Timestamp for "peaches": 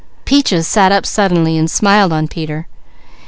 0.25-0.65